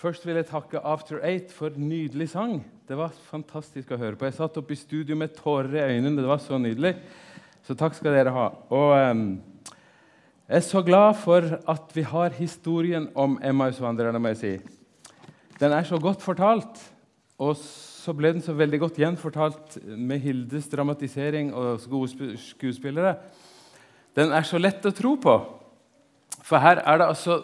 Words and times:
Først 0.00 0.22
vil 0.24 0.38
jeg 0.38 0.46
takke 0.48 0.80
After 0.80 1.18
Eight 1.28 1.50
for 1.52 1.74
nydelig 1.76 2.30
sang. 2.32 2.62
Det 2.88 2.96
var 2.96 3.12
fantastisk 3.28 3.90
å 3.92 3.98
høre 4.00 4.16
på. 4.16 4.24
Jeg 4.24 4.38
satt 4.38 4.54
oppe 4.56 4.72
i 4.72 4.78
studio 4.80 5.18
med 5.18 5.34
tårer 5.36 5.74
i 5.76 5.82
øynene. 5.98 6.22
Det 6.22 6.30
var 6.30 6.40
så 6.40 6.56
nydelig. 6.56 6.94
Så 7.68 7.76
takk 7.76 7.98
skal 7.98 8.16
dere 8.16 8.32
ha. 8.32 8.46
Og 8.72 8.94
um, 8.96 9.26
jeg 10.48 10.56
er 10.56 10.64
så 10.64 10.80
glad 10.86 11.20
for 11.20 11.44
at 11.68 11.92
vi 11.92 12.06
har 12.08 12.32
historien 12.38 13.10
om 13.12 13.36
Emmausvandrerne, 13.44 14.16
må 14.16 14.32
jeg 14.32 14.40
si. 14.40 14.54
Den 15.60 15.76
er 15.76 15.84
så 15.84 16.00
godt 16.00 16.24
fortalt, 16.24 16.80
og 17.36 17.60
så 17.60 18.16
ble 18.16 18.32
den 18.38 18.48
så 18.48 18.56
veldig 18.56 18.80
godt 18.86 19.04
gjenfortalt 19.04 19.82
med 19.84 20.24
Hildes 20.24 20.72
dramatisering 20.72 21.52
og 21.52 21.84
gode 21.92 22.40
skuespillere. 22.40 23.18
Den 24.16 24.32
er 24.32 24.48
så 24.48 24.56
lett 24.56 24.80
å 24.80 24.96
tro 24.96 25.18
på. 25.20 25.38
For 26.40 26.56
her 26.56 26.80
er 26.88 27.04
det 27.04 27.12
altså 27.12 27.42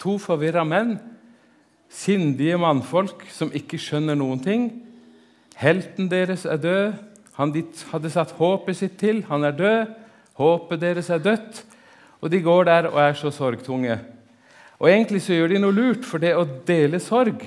to 0.00 0.16
forvirra 0.16 0.64
menn 0.64 0.96
Sindige 1.92 2.56
mannfolk 2.56 3.26
som 3.32 3.52
ikke 3.52 3.80
skjønner 3.80 4.16
noen 4.16 4.40
ting. 4.42 4.68
Helten 5.60 6.08
deres 6.08 6.46
er 6.48 6.60
død. 6.60 6.94
Han 7.36 7.52
de 7.52 7.62
hadde 7.92 8.12
satt 8.12 8.32
håpet 8.38 8.78
sitt 8.78 8.96
til, 9.00 9.22
han 9.28 9.44
er 9.44 9.56
død. 9.56 9.92
Håpet 10.40 10.80
deres 10.80 11.10
er 11.12 11.20
dødt. 11.22 11.62
Og 12.22 12.32
de 12.32 12.40
går 12.40 12.64
der 12.68 12.88
og 12.90 13.00
er 13.02 13.16
så 13.18 13.32
sorgtunge. 13.34 13.98
Og 14.80 14.88
Egentlig 14.90 15.22
så 15.22 15.36
gjør 15.36 15.52
de 15.52 15.60
noe 15.62 15.74
lurt, 15.76 16.06
for 16.06 16.22
det 16.22 16.32
å 16.34 16.46
dele 16.66 16.98
sorg 16.98 17.44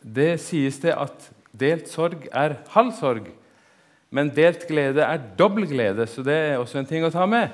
Det 0.00 0.36
sies 0.40 0.78
det 0.80 0.94
at 0.94 1.26
delt 1.52 1.90
sorg 1.90 2.28
er 2.30 2.60
halv 2.72 2.94
sorg. 2.96 3.26
Men 4.14 4.30
delt 4.30 4.68
glede 4.68 5.02
er 5.02 5.24
dobbel 5.38 5.66
glede, 5.66 6.06
så 6.06 6.22
det 6.22 6.36
er 6.36 6.60
også 6.60 6.78
en 6.78 6.86
ting 6.88 7.04
å 7.04 7.10
ta 7.10 7.26
med. 7.26 7.50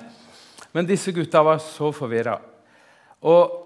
Men 0.76 0.86
disse 0.86 1.12
gutta 1.16 1.40
var 1.42 1.62
så 1.64 1.88
forvirra. 1.96 2.36
Og 3.24 3.61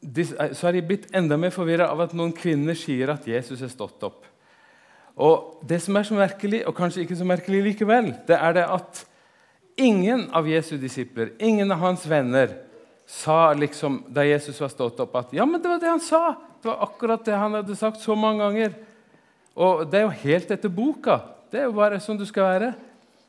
så 0.00 0.66
har 0.66 0.72
de 0.72 0.82
blitt 0.86 1.10
enda 1.16 1.36
mer 1.36 1.52
forvirra 1.52 1.90
av 1.92 2.00
at 2.06 2.14
noen 2.16 2.32
kvinner 2.32 2.76
sier 2.78 3.12
at 3.12 3.26
Jesus 3.28 3.60
er 3.60 3.72
stått 3.72 4.02
opp. 4.06 4.24
Og 5.20 5.60
Det 5.66 5.80
som 5.82 5.96
er 5.96 6.06
så 6.08 6.16
merkelig, 6.16 6.62
og 6.66 6.76
kanskje 6.76 7.04
ikke 7.04 7.18
så 7.18 7.26
merkelig 7.28 7.60
likevel, 7.66 8.14
det 8.26 8.38
er 8.38 8.56
det 8.56 8.64
at 8.64 9.04
ingen 9.76 10.28
av 10.32 10.48
Jesu 10.48 10.76
disipler, 10.80 11.34
ingen 11.38 11.70
av 11.72 11.82
hans 11.82 12.06
venner, 12.08 12.54
sa 13.10 13.52
liksom, 13.52 14.04
da 14.08 14.24
Jesus 14.24 14.60
var 14.62 14.70
stått 14.70 15.00
opp, 15.02 15.16
at 15.18 15.34
ja, 15.34 15.44
men 15.44 15.60
det 15.60 15.68
var 15.68 15.80
det 15.82 15.90
han 15.90 16.02
sa. 16.02 16.36
Det 16.62 16.70
var 16.70 16.84
akkurat 16.86 17.24
det 17.26 17.36
han 17.36 17.56
hadde 17.58 17.76
sagt 17.76 18.00
så 18.00 18.14
mange 18.14 18.44
ganger. 18.44 18.76
Og 19.58 19.82
det 19.90 19.98
er 19.98 20.06
jo 20.06 20.20
helt 20.22 20.52
etter 20.54 20.72
boka. 20.72 21.18
Det 21.50 21.58
er 21.58 21.66
jo 21.66 21.76
bare 21.76 21.98
som 22.00 22.16
du 22.16 22.22
skal 22.28 22.46
være. 22.46 22.68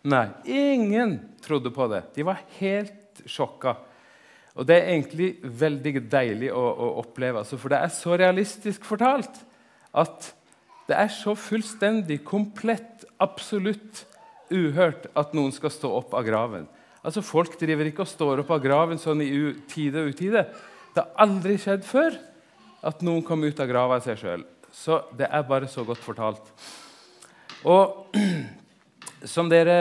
Nei, 0.06 0.28
ingen 0.46 1.18
trodde 1.42 1.72
på 1.74 1.88
det. 1.90 2.04
De 2.16 2.26
var 2.28 2.44
helt 2.60 3.24
sjokka. 3.26 3.76
Og 4.60 4.68
Det 4.68 4.76
er 4.76 4.90
egentlig 4.92 5.30
veldig 5.44 6.04
deilig 6.12 6.52
å, 6.52 6.60
å 6.60 6.88
oppleve, 7.00 7.44
altså, 7.44 7.58
for 7.60 7.72
det 7.72 7.80
er 7.80 7.94
så 7.96 8.18
realistisk 8.20 8.84
fortalt 8.88 9.40
at 9.96 10.32
det 10.90 10.98
er 10.98 11.12
så 11.14 11.36
fullstendig, 11.40 12.20
komplett, 12.28 13.06
absolutt 13.22 14.06
uhørt 14.52 15.08
at 15.16 15.36
noen 15.38 15.54
skal 15.56 15.72
stå 15.72 15.92
opp 16.02 16.16
av 16.18 16.26
graven. 16.28 16.66
Altså, 17.02 17.24
Folk 17.24 17.56
driver 17.60 17.88
ikke 17.88 18.04
og 18.04 18.12
står 18.12 18.44
opp 18.44 18.52
av 18.52 18.64
graven 18.64 19.00
sånn 19.00 19.24
i 19.24 19.32
tide 19.72 20.04
og 20.04 20.12
utide. 20.12 20.46
Det 20.92 21.04
har 21.06 21.24
aldri 21.24 21.56
skjedd 21.62 21.86
før 21.88 22.18
at 22.84 23.04
noen 23.06 23.24
kom 23.24 23.44
ut 23.46 23.60
av 23.62 23.70
grava 23.70 24.00
av 24.00 24.06
seg 24.06 24.20
sjøl. 24.20 24.44
Så 24.72 25.00
det 25.16 25.30
er 25.32 25.48
bare 25.48 25.70
så 25.72 25.86
godt 25.88 26.04
fortalt. 26.04 26.52
Og 27.68 28.18
som 29.34 29.50
dere 29.52 29.78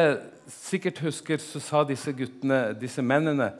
sikkert 0.51 1.03
husker, 1.05 1.43
så 1.43 1.63
sa 1.63 1.83
disse 1.89 2.13
guttene, 2.15 2.71
disse 2.79 3.03
mennene 3.03 3.51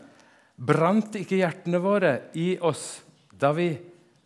Brant 0.61 1.17
ikke 1.17 1.39
hjertene 1.41 1.81
våre 1.81 2.13
i 2.37 2.53
oss 2.61 3.01
da, 3.33 3.55
vi, 3.57 3.73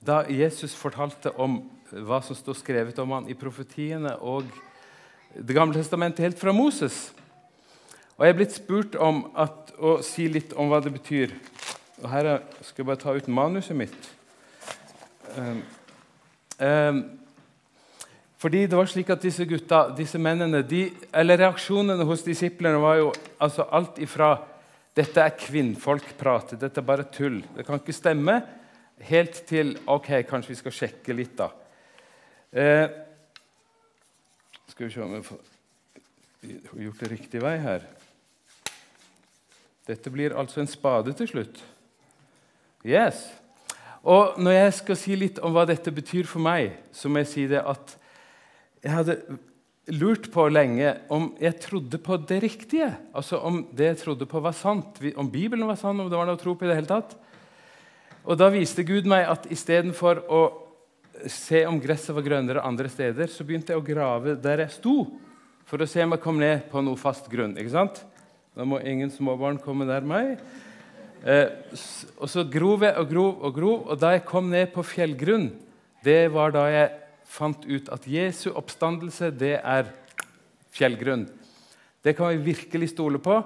da 0.03 0.25
Jesus 0.27 0.75
fortalte 0.75 1.31
om 1.39 1.61
hva 1.95 2.19
som 2.27 2.35
står 2.35 2.57
skrevet 2.59 2.99
om 2.99 3.13
han 3.15 3.29
i 3.31 3.37
profetiene 3.39 4.17
og 4.19 4.49
Det 5.35 5.55
gamle 5.55 5.75
testamentet 5.75 6.23
helt 6.23 6.39
fra 6.39 6.53
Moses? 6.55 7.13
Og 8.15 8.25
Jeg 8.25 8.31
er 8.31 8.37
blitt 8.39 8.55
spurt 8.55 8.95
om 8.95 9.25
at, 9.35 9.73
å 9.79 9.97
si 10.03 10.29
litt 10.31 10.53
om 10.55 10.71
hva 10.71 10.79
det 10.79 10.93
betyr. 10.95 11.33
Og 12.03 12.07
Her 12.11 12.29
skal 12.63 12.83
jeg 12.83 12.87
bare 12.87 13.03
ta 13.03 13.15
ut 13.15 13.27
manuset 13.27 13.75
mitt. 13.75 14.11
Um, 15.35 15.63
um, 16.63 17.01
fordi 18.39 18.67
det 18.71 18.79
var 18.79 18.87
slik 18.87 19.11
at 19.11 19.23
disse 19.27 19.43
gutta, 19.51 19.89
disse 19.99 20.19
mennene, 20.23 20.63
de, 20.63 20.85
eller 21.11 21.41
Reaksjonene 21.43 22.07
hos 22.07 22.23
disiplene 22.23 22.79
var 22.79 23.01
jo 23.01 23.11
altså 23.43 23.67
alt 23.75 23.99
ifra 23.99 24.37
dette 24.95 25.23
er 25.23 25.35
kvinnfolkprat. 25.39 26.55
Dette 26.61 26.81
er 26.81 26.87
bare 26.87 27.09
tull. 27.11 27.41
Det 27.57 27.67
kan 27.67 27.81
ikke 27.81 27.97
stemme. 27.97 28.39
Helt 29.09 29.41
til 29.49 29.75
Ok, 29.91 30.13
kanskje 30.29 30.53
vi 30.53 30.61
skal 30.61 30.77
sjekke 30.77 31.17
litt, 31.17 31.35
da. 31.39 31.49
Eh, 32.55 32.87
skal 34.71 34.87
vi 34.87 34.93
se 34.95 35.03
om 35.03 35.17
vi 35.19 35.23
får 35.27 36.83
gjort 36.85 37.03
det 37.03 37.11
riktig 37.11 37.43
vei 37.43 37.57
her. 37.59 37.89
Dette 39.89 40.13
blir 40.13 40.37
altså 40.39 40.63
en 40.63 40.71
spade 40.71 41.13
til 41.19 41.29
slutt. 41.29 41.59
Yes. 42.87 43.27
Og 44.05 44.39
når 44.39 44.53
jeg 44.53 44.77
skal 44.79 45.01
si 45.01 45.17
litt 45.17 45.41
om 45.43 45.55
hva 45.57 45.65
dette 45.69 45.93
betyr 45.93 46.29
for 46.29 46.45
meg, 46.45 46.77
så 46.93 47.09
må 47.09 47.23
jeg 47.23 47.31
si 47.33 47.47
det 47.51 47.65
at 47.65 47.97
jeg 48.85 48.93
hadde 48.93 49.19
lurt 49.93 50.31
på 50.33 50.47
lenge 50.49 50.95
om 51.13 51.29
jeg 51.41 51.59
trodde 51.61 51.99
på 52.01 52.17
det 52.29 52.41
riktige. 52.45 52.89
Altså 53.13 53.41
Om 53.45 53.67
det 53.77 53.91
jeg 53.91 54.01
trodde 54.05 54.27
på, 54.27 54.41
var 54.41 54.57
sant. 54.57 55.01
Om 55.17 55.31
Bibelen 55.31 55.67
var 55.69 55.77
sann, 55.77 56.01
om 56.01 56.09
det 56.09 56.17
var 56.17 56.29
noe 56.29 56.39
å 56.39 56.41
tro 56.41 56.55
på 56.57 56.65
i 56.65 56.71
det 56.71 56.79
hele 56.79 56.91
tatt. 56.91 57.17
Og 58.25 58.39
Da 58.41 58.49
viste 58.49 58.87
Gud 58.87 59.05
meg 59.07 59.29
at 59.29 59.47
istedenfor 59.53 60.25
å 60.33 60.43
se 61.31 61.63
om 61.69 61.79
gresset 61.81 62.15
var 62.17 62.25
grønnere 62.27 62.65
andre 62.65 62.89
steder, 62.89 63.29
så 63.31 63.45
begynte 63.45 63.73
jeg 63.73 63.81
å 63.81 63.87
grave 63.87 64.35
der 64.41 64.65
jeg 64.65 64.75
sto, 64.81 64.97
for 65.65 65.81
å 65.81 65.89
se 65.89 66.03
om 66.05 66.13
jeg 66.17 66.25
kom 66.25 66.41
ned 66.41 66.67
på 66.73 66.83
noe 66.85 66.99
fast 67.01 67.29
grunn. 67.31 67.57
ikke 67.57 67.73
sant? 67.73 68.03
Da 68.57 68.65
må 68.65 68.81
ingen 68.81 69.13
småbarn 69.13 69.61
komme 69.63 69.87
nær 69.87 70.05
meg. 70.07 70.39
Eh, 71.25 71.49
og 72.21 72.29
så 72.29 72.45
grov 72.45 72.85
jeg 72.85 72.97
og 73.01 73.09
grov 73.09 73.47
og 73.47 73.55
grov, 73.57 73.87
og 73.89 74.01
da 74.01 74.13
jeg 74.17 74.27
kom 74.29 74.51
ned 74.53 74.73
på 74.75 74.85
fjellgrunn, 74.85 75.49
det 76.05 76.29
var 76.33 76.53
da 76.53 76.67
jeg 76.69 76.91
fant 77.25 77.65
ut 77.67 77.91
at 77.93 78.07
Jesu 78.09 78.51
oppstandelse 78.53 79.31
det 79.35 79.57
er 79.59 79.91
fjellgrunn. 80.75 81.27
Det 82.05 82.15
kan 82.17 82.33
vi 82.35 82.53
virkelig 82.53 82.93
stole 82.93 83.21
på. 83.23 83.39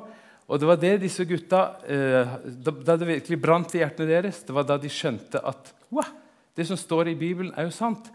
Og 0.48 0.60
det 0.60 0.68
var 0.68 0.78
det 0.80 0.94
disse 1.02 1.26
gutta 1.28 1.60
eh, 1.84 2.36
da, 2.64 2.96
det 2.96 3.06
virkelig 3.06 3.36
brant 3.40 3.74
i 3.76 3.82
hjertene 3.82 4.08
deres, 4.08 4.40
det 4.48 4.54
var 4.56 4.64
da 4.64 4.78
de 4.80 4.88
skjønte 4.88 5.42
at 5.44 5.74
wow, 5.92 6.08
det 6.56 6.64
som 6.66 6.78
står 6.80 7.12
i 7.12 7.18
Bibelen, 7.18 7.52
er 7.54 7.68
jo 7.68 7.74
sant. 7.74 8.08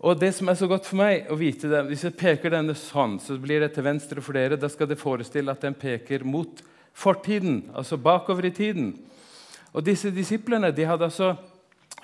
Og 0.00 0.16
det 0.16 0.32
som 0.32 0.48
er 0.48 0.56
så 0.56 0.64
godt 0.70 0.88
for 0.88 0.96
meg 1.02 1.28
å 1.28 1.36
vite 1.36 1.68
det, 1.68 1.82
Hvis 1.90 2.06
jeg 2.06 2.16
peker 2.16 2.54
denne 2.54 2.72
sånn, 2.74 3.18
så 3.20 3.36
blir 3.36 3.60
det 3.60 3.74
til 3.74 3.84
venstre 3.84 4.24
for 4.24 4.32
dere. 4.32 4.56
Da 4.56 4.70
skal 4.72 4.88
det 4.88 4.98
forestille 4.98 5.52
at 5.52 5.60
den 5.60 5.76
peker 5.76 6.24
mot 6.24 6.62
fortiden, 6.96 7.66
altså 7.76 8.00
bakover 8.00 8.48
i 8.48 8.54
tiden. 8.56 8.94
Og 9.76 9.84
disse 9.84 10.10
disiplene 10.10 10.72
de 10.72 10.88
hadde 10.88 11.06
altså 11.06 11.34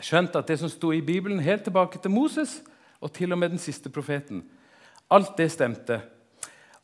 skjønt 0.04 0.36
at 0.36 0.52
det 0.52 0.58
som 0.60 0.70
sto 0.70 0.92
i 0.92 1.00
Bibelen, 1.00 1.40
helt 1.40 1.64
tilbake 1.64 1.98
til 1.98 2.12
Moses, 2.12 2.60
og 3.00 3.12
til 3.12 3.32
og 3.32 3.38
med 3.38 3.54
den 3.54 3.62
siste 3.62 3.90
profeten. 3.92 4.44
Alt 5.10 5.36
det 5.38 5.50
stemte. 5.52 6.00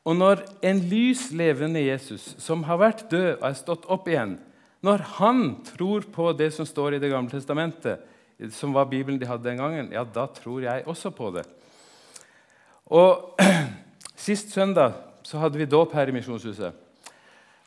Og 0.04 0.16
når 0.18 0.42
en 0.66 0.80
lys, 0.90 1.30
levende 1.30 1.84
Jesus, 1.84 2.34
som 2.42 2.64
har 2.66 2.80
vært 2.80 3.04
død 3.10 3.36
og 3.36 3.46
er 3.48 3.58
stått 3.58 3.86
opp 3.90 4.08
igjen, 4.10 4.36
når 4.82 5.04
han 5.18 5.44
tror 5.62 6.08
på 6.10 6.32
det 6.34 6.50
som 6.54 6.66
står 6.66 6.96
i 6.96 7.02
Det 7.02 7.10
gamle 7.10 7.30
testamentet, 7.30 8.02
som 8.50 8.74
var 8.74 8.90
Bibelen 8.90 9.20
de 9.20 9.28
hadde 9.28 9.46
den 9.46 9.60
gangen, 9.62 9.92
ja, 9.94 10.02
da 10.02 10.26
tror 10.26 10.64
jeg 10.64 10.86
også 10.86 11.12
på 11.14 11.30
det. 11.36 11.46
Og 12.86 13.38
Sist 14.22 14.52
søndag 14.54 14.92
så 15.26 15.38
hadde 15.38 15.58
vi 15.58 15.66
dåp 15.66 15.94
her 15.96 16.06
i 16.06 16.12
Misjonshuset. 16.14 16.74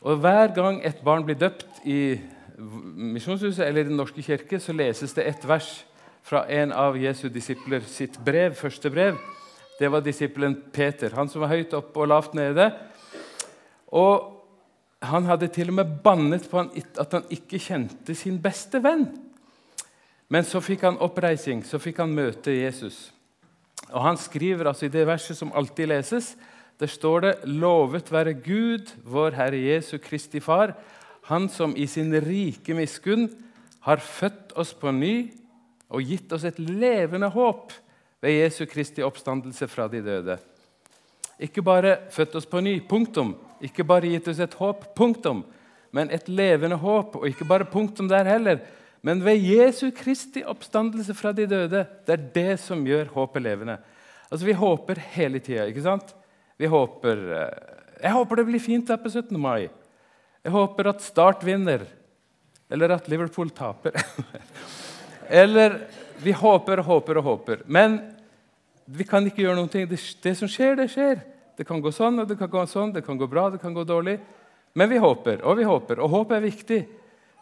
Og 0.01 0.19
Hver 0.23 0.53
gang 0.56 0.77
et 0.85 1.01
barn 1.03 1.25
blir 1.25 1.35
døpt 1.35 1.81
i 1.83 2.16
Misjonshuset 2.57 3.66
eller 3.66 3.83
i 3.83 3.89
Den 3.89 3.97
norske 4.00 4.23
kirke, 4.23 4.59
så 4.59 4.72
leses 4.72 5.13
det 5.13 5.25
et 5.27 5.47
vers 5.47 5.85
fra 6.25 6.46
en 6.50 6.72
av 6.74 6.97
Jesu 6.97 7.28
disipler 7.30 7.83
sitt 7.86 8.18
brev, 8.25 8.56
første 8.57 8.89
brev. 8.89 9.19
Det 9.77 9.89
var 9.92 10.01
disippelen 10.01 10.56
Peter, 10.74 11.13
han 11.13 11.30
som 11.30 11.44
var 11.44 11.51
høyt 11.54 11.75
oppe 11.77 12.01
og 12.01 12.10
lavt 12.10 12.33
nede. 12.38 12.72
Og 13.94 14.31
han 15.06 15.27
hadde 15.30 15.51
til 15.54 15.69
og 15.69 15.77
med 15.81 16.00
bannet 16.01 16.48
på 16.50 16.63
at 16.63 17.13
han 17.13 17.27
ikke 17.30 17.62
kjente 17.62 18.16
sin 18.18 18.39
beste 18.42 18.81
venn. 18.81 19.06
Men 20.31 20.48
så 20.48 20.63
fikk 20.63 20.88
han 20.88 20.98
oppreising, 21.04 21.62
så 21.62 21.77
fikk 21.77 22.01
han 22.01 22.16
møte 22.18 22.56
Jesus. 22.56 23.12
Og 23.92 24.01
Han 24.01 24.18
skriver 24.18 24.66
altså 24.66 24.88
i 24.88 24.94
det 24.94 25.06
verset 25.06 25.38
som 25.38 25.54
alltid 25.54 25.92
leses, 25.92 26.33
der 26.80 26.88
står 26.88 27.19
det:" 27.21 27.36
Lovet 27.45 28.12
være 28.12 28.33
Gud, 28.33 28.95
vår 29.04 29.38
Herre 29.38 29.62
Jesu 29.62 29.98
Kristi 29.98 30.39
Far, 30.39 30.74
Han 31.30 31.50
som 31.50 31.74
i 31.78 31.86
sin 31.86 32.13
rike 32.13 32.74
miskunn 32.74 33.30
har 33.81 33.98
født 33.98 34.54
oss 34.56 34.74
på 34.74 34.92
ny 34.92 35.31
og 35.89 36.03
gitt 36.05 36.31
oss 36.33 36.45
et 36.47 36.59
levende 36.59 37.29
håp 37.33 37.73
ved 38.23 38.39
Jesu 38.39 38.65
Kristi 38.69 39.03
oppstandelse 39.05 39.67
fra 39.69 39.87
de 39.91 40.01
døde. 40.03 40.37
Ikke 41.41 41.63
bare 41.65 41.97
født 42.13 42.37
oss 42.39 42.47
på 42.47 42.61
ny, 42.63 42.79
punktum. 42.87 43.35
Ikke 43.63 43.85
bare 43.87 44.09
gitt 44.09 44.27
oss 44.31 44.39
et 44.43 44.55
håp, 44.59 44.87
punktum. 44.95 45.43
Men 45.95 46.11
et 46.11 46.27
levende 46.31 46.77
håp, 46.79 47.17
og 47.19 47.27
ikke 47.27 47.47
bare 47.47 47.67
punktum 47.69 48.09
der 48.11 48.27
heller, 48.27 48.59
Men 49.05 49.19
ved 49.21 49.37
Jesu 49.37 49.91
Kristi 49.93 50.41
oppstandelse 50.41 51.13
fra 51.13 51.29
de 51.31 51.45
døde, 51.45 51.83
det 52.07 52.13
er 52.13 52.23
det 52.33 52.59
som 52.59 52.79
gjør 52.87 53.11
håpet 53.13 53.43
levende. 53.43 53.77
Altså, 54.31 54.45
Vi 54.45 54.53
håper 54.53 54.97
hele 55.13 55.39
tida, 55.39 55.67
ikke 55.69 55.83
sant? 55.85 56.15
Vi 56.57 56.65
håper 56.65 57.21
eh, 57.37 58.01
Jeg 58.01 58.11
håper 58.11 58.35
det 58.35 58.45
blir 58.47 58.59
fint 58.59 58.89
her 58.89 58.97
på 58.97 59.09
17. 59.09 59.37
mai. 59.39 59.69
Jeg 60.43 60.51
håper 60.51 60.89
at 60.89 61.01
Start 61.01 61.45
vinner, 61.45 61.85
eller 62.69 62.95
at 62.95 63.07
Liverpool 63.07 63.49
taper. 63.49 63.93
eller 65.30 65.80
Vi 66.24 66.31
håper 66.31 66.80
og 66.80 66.86
håper 66.86 67.18
og 67.19 67.24
håper. 67.24 67.63
Men 67.68 67.98
vi 68.86 69.04
kan 69.04 69.25
ikke 69.27 69.44
gjøre 69.44 69.68
ting. 69.68 69.88
Det, 69.89 70.00
det, 70.24 70.36
som 70.39 70.50
skjer, 70.50 70.77
det 70.80 70.88
skjer. 70.94 71.19
Det 71.57 71.66
kan 71.68 71.81
gå 71.83 71.92
sånn, 71.92 72.22
og 72.22 72.30
det 72.30 72.38
kan 72.39 72.50
gå 72.51 72.63
sånn, 72.69 72.94
det 72.95 73.04
kan 73.06 73.18
gå 73.19 73.27
bra, 73.27 73.50
det 73.51 73.60
kan 73.60 73.74
gå 73.75 73.83
dårlig. 73.88 74.16
Men 74.75 74.89
vi 74.92 75.00
håper, 75.00 75.44
og 75.44 75.57
vi 75.60 75.68
håper. 75.68 76.00
Og 76.04 76.12
håp 76.12 76.31
er 76.36 76.44
viktig. 76.44 76.81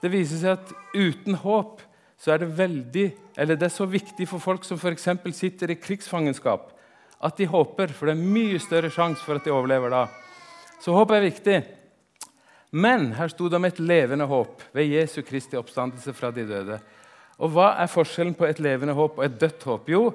Det 0.01 0.11
viser 0.11 0.41
seg 0.41 0.57
at 0.57 0.73
uten 0.93 1.37
håp 1.41 1.81
så 2.23 2.33
er 2.33 2.43
det 2.43 2.53
veldig, 2.55 3.05
eller 3.37 3.57
det 3.59 3.67
er 3.67 3.73
så 3.73 3.87
viktig 3.89 4.27
for 4.29 4.39
folk 4.39 4.65
som 4.67 4.79
f.eks. 4.79 5.09
sitter 5.35 5.73
i 5.73 5.79
krigsfangenskap, 5.79 6.69
at 7.23 7.39
de 7.39 7.47
håper, 7.49 7.91
for 7.91 8.07
det 8.07 8.15
er 8.15 8.35
mye 8.35 8.59
større 8.63 8.91
sjanse 8.93 9.23
for 9.25 9.39
at 9.39 9.47
de 9.47 9.51
overlever 9.51 9.91
da. 9.91 10.05
Så 10.83 10.95
håp 10.95 11.11
er 11.11 11.25
viktig. 11.25 11.57
Men 12.73 13.11
her 13.17 13.29
sto 13.29 13.49
det 13.49 13.59
om 13.59 13.67
et 13.67 13.81
levende 13.81 14.25
håp 14.29 14.63
ved 14.73 14.89
Jesu 14.91 15.21
Kristi 15.25 15.59
oppstandelse 15.59 16.13
fra 16.17 16.31
de 16.33 16.45
døde. 16.47 16.79
Og 17.39 17.53
Hva 17.53 17.73
er 17.81 17.91
forskjellen 17.91 18.35
på 18.37 18.45
et 18.45 18.61
levende 18.61 18.93
håp 18.97 19.17
og 19.17 19.25
et 19.25 19.39
dødt 19.41 19.63
håp? 19.69 19.89
Jo, 19.89 20.11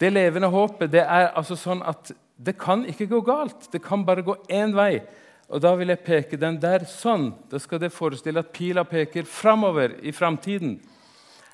det 0.00 0.12
levende 0.12 0.50
håpet 0.50 0.92
det 0.92 1.04
er 1.04 1.30
altså 1.36 1.56
sånn 1.58 1.82
at 1.86 2.12
det 2.38 2.54
kan 2.58 2.84
ikke 2.86 3.08
gå 3.10 3.20
galt. 3.26 3.66
Det 3.72 3.82
kan 3.82 4.04
bare 4.06 4.22
gå 4.22 4.36
én 4.50 4.74
vei. 4.76 5.00
Og 5.48 5.62
Da 5.62 5.74
vil 5.74 5.88
jeg 5.88 6.04
peke 6.04 6.36
den 6.36 6.60
der 6.60 6.84
sånn. 6.84 7.32
Da 7.50 7.58
skal 7.58 7.80
det 7.80 7.92
forestille 7.92 8.38
at 8.38 8.52
pila 8.52 8.84
peker 8.84 9.24
framover 9.24 9.96
i 10.02 10.12
framtiden. 10.12 10.78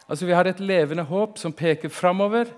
Altså, 0.08 0.26
vi 0.26 0.32
har 0.32 0.44
et 0.44 0.60
levende 0.60 1.06
håp 1.08 1.38
som 1.38 1.52
peker 1.52 1.88
framover, 1.88 2.50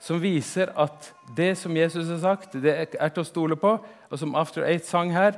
som 0.00 0.18
viser 0.22 0.72
at 0.76 1.12
det 1.36 1.52
som 1.58 1.76
Jesus 1.76 2.08
har 2.08 2.18
sagt, 2.18 2.56
det 2.62 2.72
er 2.98 3.08
til 3.12 3.22
å 3.22 3.28
stole 3.28 3.56
på. 3.56 3.76
Og 4.10 4.18
som 4.18 4.34
After 4.34 4.64
Eight 4.64 4.86
sang 4.86 5.12
her, 5.12 5.36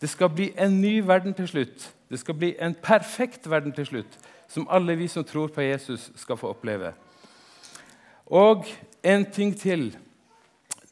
det 0.00 0.10
skal 0.12 0.28
bli 0.28 0.52
en 0.60 0.80
ny 0.80 1.00
verden 1.06 1.34
til 1.34 1.48
slutt. 1.48 1.88
Det 2.10 2.20
skal 2.20 2.36
bli 2.38 2.52
en 2.60 2.74
perfekt 2.74 3.48
verden 3.50 3.72
til 3.72 3.86
slutt, 3.86 4.18
som 4.48 4.68
alle 4.68 4.96
vi 4.98 5.08
som 5.08 5.24
tror 5.24 5.48
på 5.54 5.62
Jesus, 5.62 6.10
skal 6.16 6.38
få 6.38 6.52
oppleve. 6.54 6.92
Og 8.26 8.66
en 9.02 9.24
ting 9.24 9.52
til. 9.58 9.90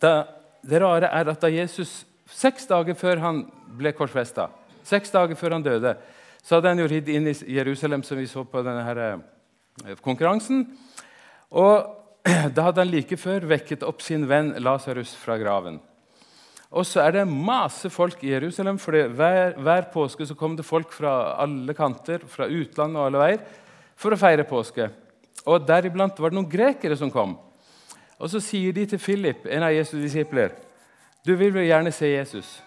Det 0.01 0.81
rare 0.83 1.09
er 1.09 1.31
at 1.31 1.41
da 1.43 1.51
Jesus, 1.53 2.03
seks 2.27 2.67
dager 2.67 2.97
før 2.99 3.23
han 3.23 3.45
ble 3.79 3.95
korsfesta, 3.97 4.49
seks 4.85 5.13
dager 5.15 5.39
før 5.39 5.57
han 5.57 5.65
døde, 5.65 5.95
så 6.43 6.59
hadde 6.59 6.73
han 6.73 6.83
jo 6.83 6.89
ridd 6.91 7.09
inn 7.09 7.29
i 7.31 7.35
Jerusalem, 7.55 8.03
som 8.03 8.19
vi 8.19 8.27
så 8.27 8.43
på 8.45 8.65
denne 8.67 8.83
her, 8.83 9.01
eh, 9.87 9.97
konkurransen. 10.03 10.67
Og 11.51 11.87
da 12.55 12.69
hadde 12.69 12.83
han 12.83 12.91
like 12.91 13.17
før 13.17 13.47
vekket 13.51 13.87
opp 13.87 14.03
sin 14.03 14.27
venn 14.29 14.53
Lasarus 14.63 15.15
fra 15.19 15.39
graven. 15.39 15.81
Og 16.73 16.87
så 16.89 17.03
er 17.05 17.13
det 17.19 17.29
masse 17.29 17.91
folk 17.93 18.23
i 18.25 18.33
Jerusalem, 18.33 18.79
for 18.81 18.97
hver, 18.97 19.59
hver, 19.61 19.89
påske 19.93 20.25
så 20.27 20.37
kom 20.39 20.55
det 20.57 20.65
folk 20.65 20.93
fra 20.93 21.35
alle 21.43 21.75
kanter, 21.77 22.25
fra 22.25 22.49
utlandet 22.49 23.01
og 23.01 23.07
alle 23.07 23.21
veier, 23.21 23.43
for 23.97 24.15
å 24.15 24.21
feire 24.21 24.47
påske. 24.49 24.89
Og 25.45 25.67
Deriblant 25.69 26.17
var 26.21 26.33
det 26.33 26.39
noen 26.39 26.49
grekere 26.49 26.97
som 26.97 27.13
kom. 27.13 27.37
Og 28.17 28.31
Så 28.31 28.41
sier 28.41 28.73
de 28.73 28.87
til 28.87 28.99
Philip, 29.03 29.45
en 29.47 29.67
av 29.67 29.75
Jesu 29.75 29.99
disipler, 30.01 30.55
du 31.27 31.35
vil 31.37 31.53
vel 31.53 31.69
gjerne 31.69 31.93
se 31.93 32.09
Jesus. 32.09 32.63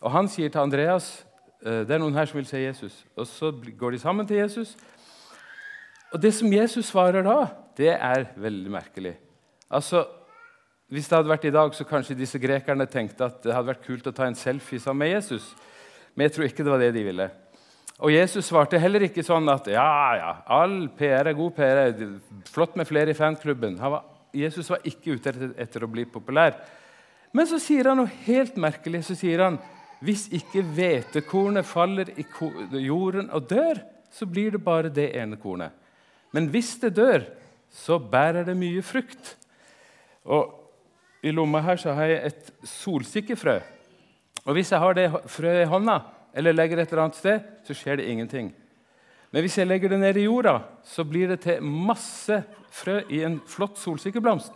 Og 0.00 0.12
Han 0.12 0.28
sier 0.28 0.52
til 0.52 0.60
Andreas 0.60 1.24
«Eh, 1.64 1.82
det 1.86 1.96
er 1.96 1.98
noen 1.98 2.14
her 2.14 2.26
som 2.26 2.38
vil 2.38 2.46
se 2.46 2.60
Jesus. 2.60 3.04
Og 3.16 3.26
Så 3.26 3.50
går 3.50 3.90
de 3.90 3.98
sammen 3.98 4.26
til 4.26 4.36
Jesus. 4.36 4.76
Og 6.12 6.20
Det 6.22 6.34
som 6.34 6.52
Jesus 6.52 6.86
svarer 6.86 7.22
da, 7.22 7.48
det 7.76 7.96
er 7.96 8.28
veldig 8.36 8.70
merkelig. 8.70 9.16
Altså, 9.70 10.04
Hvis 10.88 11.08
det 11.08 11.18
hadde 11.18 11.28
vært 11.28 11.44
i 11.44 11.52
dag, 11.52 11.74
så 11.76 11.84
kanskje 11.84 12.16
disse 12.16 12.38
grekerne 12.40 12.86
tenkte 12.88 13.26
at 13.26 13.42
det 13.44 13.52
hadde 13.52 13.68
vært 13.68 13.84
kult 13.84 14.06
å 14.08 14.14
ta 14.16 14.24
en 14.24 14.38
selfie 14.38 14.80
sammen 14.80 15.04
med 15.04 15.18
Jesus. 15.18 15.50
Men 16.14 16.26
jeg 16.26 16.34
tror 16.34 16.46
ikke 16.48 16.64
det 16.64 16.72
var 16.72 16.80
det 16.80 16.94
de 16.96 17.02
ville. 17.04 17.26
Og 17.98 18.12
Jesus 18.14 18.46
svarte 18.48 18.78
heller 18.80 19.04
ikke 19.04 19.24
sånn 19.26 19.50
at 19.52 19.66
ja, 19.68 19.90
ja, 20.16 20.30
all 20.54 20.86
PR 20.96 21.28
er 21.28 21.36
god 21.36 21.56
PR. 21.56 21.80
Flott 22.48 22.78
med 22.78 22.88
flere 22.88 23.12
i 23.12 23.18
fanklubben. 23.18 23.76
Var, 23.76 24.04
Jesus 24.38 24.70
var 24.70 24.86
ikke 24.86 25.18
ute 25.18 25.32
etter, 25.32 25.50
etter 25.60 25.84
å 25.84 25.90
bli 25.90 26.06
populær. 26.08 26.56
Men 27.36 27.48
så 27.50 27.58
sier 27.60 27.90
han 27.90 28.00
noe 28.00 28.20
helt 28.24 28.56
merkelig. 28.56 29.02
Så 29.10 29.18
sier 29.18 29.42
han 29.44 29.58
hvis 30.00 30.28
ikke 30.34 30.62
hvetekornet 30.62 31.66
faller 31.66 32.12
i 32.14 32.24
jorden 32.84 33.28
og 33.34 33.48
dør, 33.50 33.82
så 34.14 34.28
blir 34.30 34.54
det 34.54 34.62
bare 34.64 34.94
det 34.94 35.10
ene 35.18 35.36
kornet. 35.42 35.74
Men 36.32 36.48
hvis 36.52 36.76
det 36.80 36.94
dør, 36.96 37.26
så 37.68 37.98
bærer 37.98 38.46
det 38.46 38.56
mye 38.56 38.80
frukt. 38.86 39.34
Og 40.24 40.54
I 41.22 41.32
lomma 41.34 41.60
her 41.64 41.80
så 41.80 41.92
har 41.96 42.10
jeg 42.12 42.30
et 42.30 42.52
solsikkefrø. 42.62 43.58
Og 44.44 44.54
Hvis 44.54 44.72
jeg 44.72 44.80
har 44.80 44.94
det 44.94 45.10
frøet 45.26 45.66
i 45.66 45.68
hånda 45.68 45.98
eller 46.34 46.54
legger 46.54 46.76
det 46.76 46.86
et 46.86 46.92
eller 46.92 47.08
annet 47.08 47.18
sted, 47.18 47.40
så 47.66 47.74
skjer 47.74 47.98
det 47.98 48.08
ingenting. 48.08 48.52
Men 49.30 49.42
hvis 49.44 49.58
jeg 49.58 49.68
legger 49.68 49.92
det 49.92 49.98
ned 50.00 50.16
i 50.16 50.24
jorda, 50.24 50.60
så 50.84 51.04
blir 51.04 51.28
det 51.28 51.40
til 51.44 51.62
masse 51.62 52.42
frø 52.72 53.00
i 53.10 53.22
en 53.26 53.40
flott 53.48 53.78
solsikkeblomst. 53.80 54.52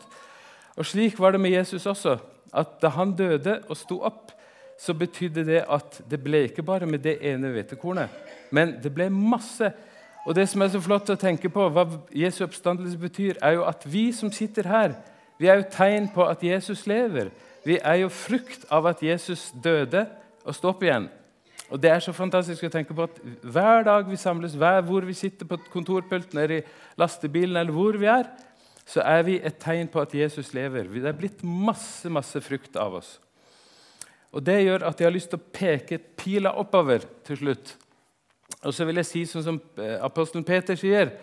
Og 0.77 0.87
Slik 0.87 1.19
var 1.21 1.35
det 1.35 1.41
med 1.41 1.53
Jesus 1.53 1.87
også. 1.87 2.19
at 2.53 2.81
Da 2.83 2.89
han 2.89 3.17
døde 3.17 3.63
og 3.69 3.77
sto 3.77 4.01
opp, 4.01 4.33
så 4.79 4.95
betydde 4.95 5.45
det 5.45 5.65
at 5.69 6.03
det 6.11 6.21
ble 6.25 6.45
ikke 6.49 6.63
bare 6.63 6.87
med 6.87 6.99
det 7.01 7.19
ene 7.23 7.49
hvetekornet, 7.53 8.09
men 8.51 8.77
det 8.83 8.93
ble 8.95 9.09
masse. 9.11 9.73
Og 10.27 10.35
det 10.35 10.49
som 10.49 10.63
er 10.63 10.69
så 10.69 10.81
flott 10.81 11.11
å 11.11 11.17
tenke 11.17 11.49
på, 11.49 11.69
Hva 11.69 11.87
Jesu 12.15 12.45
oppstandelse 12.45 12.99
betyr, 12.99 13.39
er 13.43 13.53
jo 13.53 13.65
at 13.65 13.85
vi 13.87 14.13
som 14.13 14.33
sitter 14.33 14.69
her, 14.69 14.95
vi 15.43 15.51
er 15.51 15.59
jo 15.59 15.71
tegn 15.75 16.07
på 16.15 16.23
at 16.31 16.43
Jesus 16.47 16.85
lever. 16.87 17.33
Vi 17.67 17.81
er 17.83 18.05
jo 18.05 18.13
frukt 18.15 18.63
av 18.71 18.87
at 18.91 19.03
Jesus 19.03 19.49
døde 19.65 20.05
og 20.47 20.55
sto 20.55 20.71
opp 20.71 20.85
igjen. 20.87 21.09
Og 21.73 21.81
Det 21.81 21.91
er 21.91 22.03
så 22.05 22.13
fantastisk 22.13 22.67
å 22.69 22.71
tenke 22.71 22.95
på 22.95 23.07
at 23.07 23.19
hver 23.43 23.87
dag 23.87 24.07
vi 24.07 24.19
samles, 24.21 24.55
hver 24.55 24.83
hvor 24.85 25.07
vi 25.09 25.17
sitter 25.17 25.49
på 25.49 25.57
kontorpulten, 25.73 26.39
eller 26.39 26.59
i 26.59 26.65
lastebilen, 27.01 27.57
eller 27.57 27.73
hvor 27.73 27.97
vi 27.97 28.11
er, 28.13 28.29
så 28.85 29.01
er 29.09 29.23
vi 29.25 29.39
et 29.41 29.57
tegn 29.63 29.89
på 29.89 30.03
at 30.03 30.15
Jesus 30.15 30.53
lever. 30.53 30.91
Det 30.93 31.09
er 31.09 31.17
blitt 31.17 31.43
masse, 31.43 32.11
masse 32.13 32.43
frukt 32.45 32.77
av 32.77 32.99
oss. 33.01 33.17
Og 34.33 34.45
Det 34.45 34.59
gjør 34.63 34.85
at 34.89 35.01
jeg 35.01 35.09
har 35.09 35.15
lyst 35.17 35.33
til 35.33 35.41
å 35.41 35.51
peke 35.55 35.99
pila 35.99 36.55
oppover 36.61 37.07
til 37.25 37.41
slutt. 37.41 37.77
Og 38.63 38.75
så 38.75 38.85
vil 38.85 39.01
jeg 39.01 39.09
si 39.09 39.25
sånn 39.27 39.47
som 39.47 39.61
eh, 39.81 39.97
apostelen 40.05 40.45
Peter 40.45 40.77
sier 40.79 41.15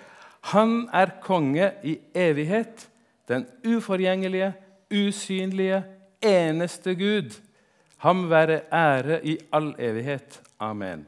Han 0.53 0.89
er 0.93 1.19
konge 1.21 1.71
i 1.85 1.99
evighet, 2.15 2.87
den 3.29 3.45
uforgjengelige, 3.67 4.53
usynlige, 4.91 5.83
eneste 6.21 6.95
Gud. 6.95 7.41
Ham 7.97 8.29
være 8.29 8.61
ære 8.73 9.25
i 9.25 9.37
all 9.53 9.75
evighet. 9.79 10.41
Amen. 10.59 11.07